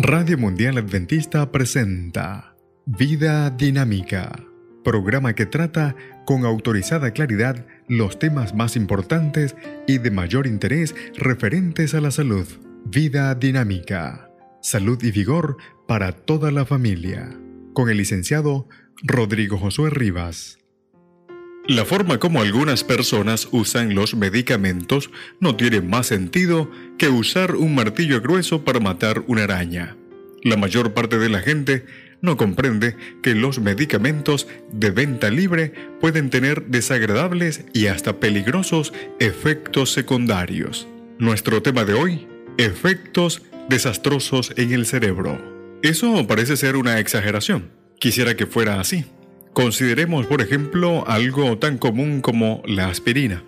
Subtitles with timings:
[0.00, 2.54] Radio Mundial Adventista presenta
[2.86, 4.44] Vida Dinámica,
[4.84, 9.56] programa que trata con autorizada claridad los temas más importantes
[9.88, 12.46] y de mayor interés referentes a la salud.
[12.84, 14.30] Vida Dinámica,
[14.62, 15.56] salud y vigor
[15.88, 17.36] para toda la familia,
[17.72, 18.68] con el licenciado
[19.02, 20.57] Rodrigo Josué Rivas.
[21.68, 27.74] La forma como algunas personas usan los medicamentos no tiene más sentido que usar un
[27.74, 29.94] martillo grueso para matar una araña.
[30.42, 31.84] La mayor parte de la gente
[32.22, 39.92] no comprende que los medicamentos de venta libre pueden tener desagradables y hasta peligrosos efectos
[39.92, 40.88] secundarios.
[41.18, 42.26] Nuestro tema de hoy,
[42.56, 45.38] efectos desastrosos en el cerebro.
[45.82, 47.70] Eso parece ser una exageración.
[48.00, 49.04] Quisiera que fuera así.
[49.52, 53.42] Consideremos, por ejemplo, algo tan común como la aspirina.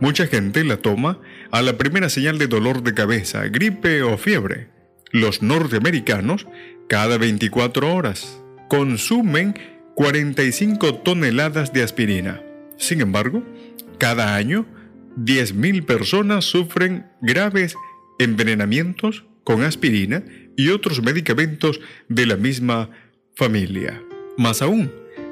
[0.00, 1.18] Mucha gente la toma
[1.50, 4.68] a la primera señal de dolor de cabeza, gripe o fiebre.
[5.12, 6.46] Los norteamericanos,
[6.88, 9.58] cada 24 horas, consumen
[9.94, 12.40] 45 toneladas de aspirina.
[12.78, 13.42] Sin embargo,
[13.98, 14.66] cada año,
[15.18, 17.76] 10.000 personas sufren graves
[18.18, 20.22] envenenamientos con aspirina
[20.56, 22.90] y otros medicamentos de la misma
[23.34, 24.00] familia.
[24.38, 24.90] Más aún,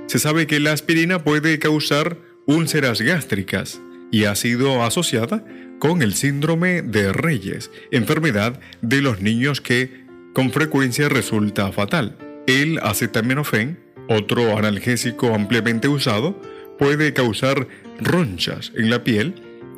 [0.09, 5.45] se sabe que la aspirina puede causar úlceras gástricas y ha sido asociada
[5.79, 12.17] con el síndrome de Reyes, enfermedad de los niños que con frecuencia resulta fatal.
[12.47, 16.41] El acetaminofén, otro analgésico ampliamente usado,
[16.79, 17.69] puede causar
[18.01, 19.35] ronchas en la piel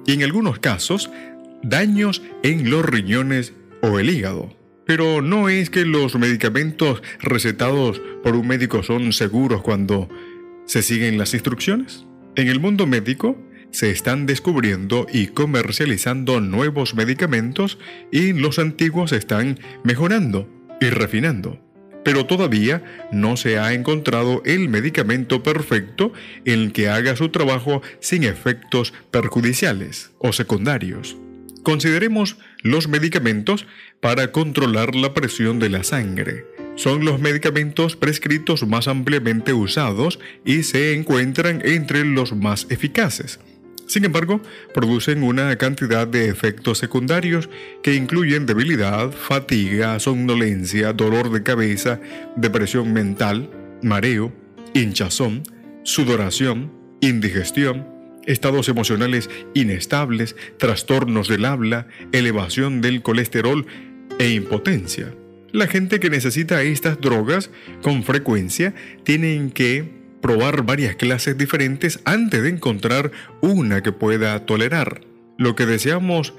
[0.07, 1.11] y en algunos casos
[1.65, 4.60] daños en los riñones o el hígado.
[4.91, 10.09] Pero no es que los medicamentos recetados por un médico son seguros cuando
[10.67, 12.07] se siguen las instrucciones.
[12.35, 17.79] En el mundo médico se están descubriendo y comercializando nuevos medicamentos
[18.11, 20.49] y los antiguos están mejorando
[20.81, 21.61] y refinando.
[22.05, 22.83] Pero todavía
[23.13, 26.13] no se ha encontrado el medicamento perfecto
[26.45, 31.17] el que haga su trabajo sin efectos perjudiciales o secundarios.
[31.63, 33.67] Consideremos los medicamentos
[34.01, 36.45] para controlar la presión de la sangre.
[36.77, 43.41] Son los medicamentos prescritos más ampliamente usados y se encuentran entre los más eficaces.
[43.87, 44.41] Sin embargo,
[44.73, 47.51] producen una cantidad de efectos secundarios
[47.83, 52.01] que incluyen debilidad, fatiga, somnolencia, dolor de cabeza,
[52.37, 53.51] depresión mental,
[53.83, 54.33] mareo,
[54.75, 55.43] hinchazón,
[55.83, 58.00] sudoración, indigestión,
[58.31, 63.67] estados emocionales inestables, trastornos del habla, elevación del colesterol
[64.19, 65.15] e impotencia.
[65.53, 67.51] La gente que necesita estas drogas
[67.83, 75.01] con frecuencia tienen que probar varias clases diferentes antes de encontrar una que pueda tolerar.
[75.39, 76.35] Lo que deseamos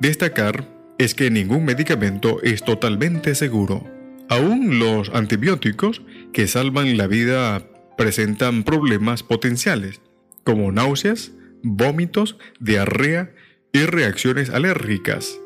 [0.00, 0.68] destacar
[0.98, 3.86] es que ningún medicamento es totalmente seguro.
[4.28, 6.02] Aún los antibióticos
[6.32, 7.62] que salvan la vida
[7.96, 10.00] presentan problemas potenciales,
[10.46, 11.32] como náuseas,
[11.64, 13.32] vómitos, diarrea
[13.72, 15.36] y reacciones alérgicas.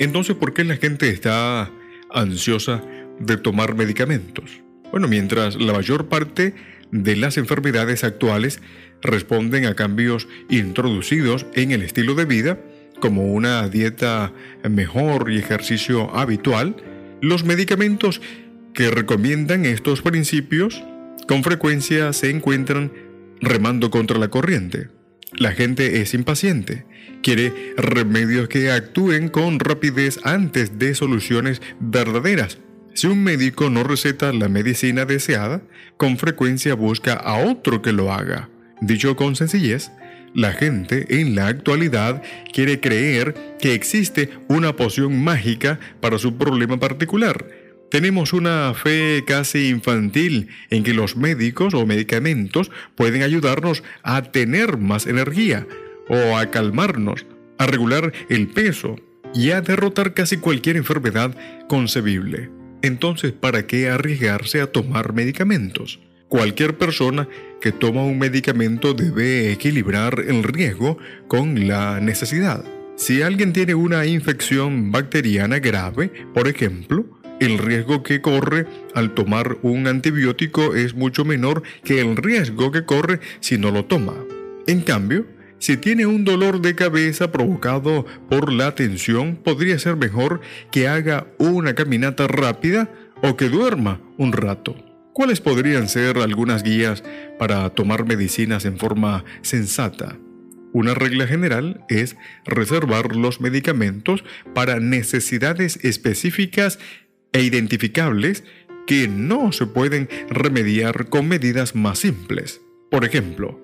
[0.00, 1.70] Entonces, ¿por qué la gente está
[2.10, 2.82] ansiosa
[3.20, 4.62] de tomar medicamentos?
[4.90, 6.54] Bueno, mientras la mayor parte
[6.90, 8.62] de las enfermedades actuales
[9.02, 12.58] responden a cambios introducidos en el estilo de vida,
[13.00, 14.32] como una dieta
[14.68, 16.74] mejor y ejercicio habitual,
[17.20, 18.22] los medicamentos
[18.72, 20.82] que recomiendan estos principios
[21.28, 22.92] con frecuencia se encuentran
[23.40, 24.88] remando contra la corriente.
[25.32, 26.86] La gente es impaciente,
[27.22, 32.58] quiere remedios que actúen con rapidez antes de soluciones verdaderas.
[32.94, 35.62] Si un médico no receta la medicina deseada,
[35.96, 38.48] con frecuencia busca a otro que lo haga.
[38.80, 39.90] Dicho con sencillez,
[40.34, 42.22] la gente en la actualidad
[42.52, 47.46] quiere creer que existe una poción mágica para su problema particular
[47.90, 54.76] tenemos una fe casi infantil en que los médicos o medicamentos pueden ayudarnos a tener
[54.76, 55.66] más energía
[56.08, 57.26] o a calmarnos,
[57.58, 58.96] a regular el peso
[59.34, 61.36] y a derrotar casi cualquier enfermedad
[61.68, 62.50] concebible.
[62.82, 66.00] Entonces, ¿para qué arriesgarse a tomar medicamentos?
[66.28, 67.28] Cualquier persona
[67.60, 70.98] que toma un medicamento debe equilibrar el riesgo
[71.28, 72.64] con la necesidad.
[72.96, 77.04] Si alguien tiene una infección bacteriana grave, por ejemplo,
[77.40, 82.84] el riesgo que corre al tomar un antibiótico es mucho menor que el riesgo que
[82.84, 84.14] corre si no lo toma.
[84.66, 85.26] En cambio,
[85.58, 90.40] si tiene un dolor de cabeza provocado por la tensión, podría ser mejor
[90.70, 92.90] que haga una caminata rápida
[93.22, 94.76] o que duerma un rato.
[95.12, 97.02] ¿Cuáles podrían ser algunas guías
[97.38, 100.18] para tomar medicinas en forma sensata?
[100.74, 104.24] Una regla general es reservar los medicamentos
[104.54, 106.78] para necesidades específicas
[107.36, 108.44] e identificables
[108.86, 112.62] que no se pueden remediar con medidas más simples.
[112.90, 113.60] Por ejemplo,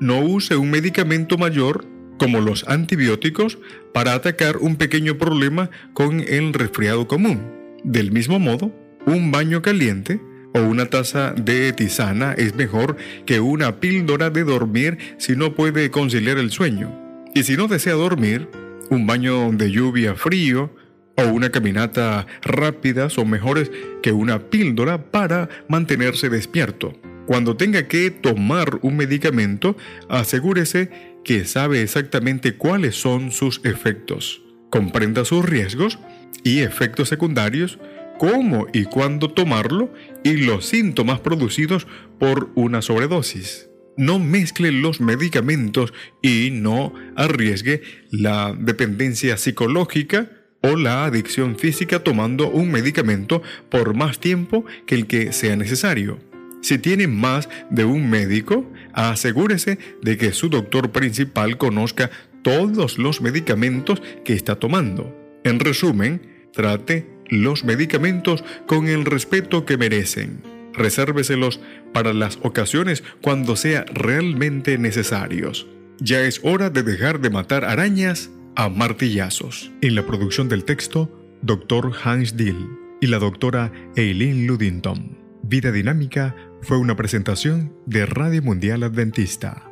[0.00, 1.84] no use un medicamento mayor
[2.18, 3.58] como los antibióticos
[3.92, 7.42] para atacar un pequeño problema con el resfriado común.
[7.84, 8.74] Del mismo modo,
[9.04, 10.18] un baño caliente
[10.54, 12.96] o una taza de tisana es mejor
[13.26, 16.90] que una píldora de dormir si no puede conciliar el sueño.
[17.34, 18.48] Y si no desea dormir,
[18.88, 20.74] un baño de lluvia frío
[21.22, 23.70] o una caminata rápida son mejores
[24.02, 26.98] que una píldora para mantenerse despierto.
[27.26, 29.76] Cuando tenga que tomar un medicamento,
[30.08, 30.90] asegúrese
[31.24, 34.42] que sabe exactamente cuáles son sus efectos.
[34.70, 35.98] Comprenda sus riesgos
[36.42, 37.78] y efectos secundarios,
[38.18, 39.92] cómo y cuándo tomarlo
[40.24, 41.86] y los síntomas producidos
[42.18, 45.92] por una sobredosis no mezcle los medicamentos
[46.22, 54.18] y no arriesgue la dependencia psicológica o la adicción física tomando un medicamento por más
[54.18, 56.18] tiempo que el que sea necesario.
[56.62, 62.10] Si tiene más de un médico, asegúrese de que su doctor principal conozca
[62.42, 65.16] todos los medicamentos que está tomando.
[65.44, 66.20] En resumen,
[66.52, 70.42] trate los medicamentos con el respeto que merecen.
[70.74, 71.60] Resérveselos
[71.92, 75.66] para las ocasiones cuando sea realmente necesarios.
[75.98, 79.70] Ya es hora de dejar de matar arañas a martillazos.
[79.80, 81.10] En la producción del texto,
[81.42, 81.92] Dr.
[82.04, 82.68] Hans Dill
[83.00, 85.18] y la doctora Eileen Ludington.
[85.42, 89.69] Vida Dinámica fue una presentación de Radio Mundial Adventista